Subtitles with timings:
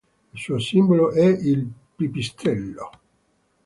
[0.33, 2.89] Il suo simbolo è il pipistrello.